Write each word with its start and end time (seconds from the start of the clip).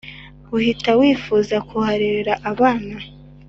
uhita 0.55 0.89
wifuza 0.99 1.55
kuharerera 1.67 2.33
abana 2.51 2.95